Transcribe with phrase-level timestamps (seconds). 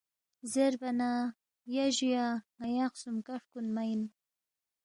[0.51, 1.11] زیربا نہ
[1.75, 2.25] یا جُو یا
[2.59, 4.01] ن٘یا خسومکا ہرکُونمہ اِن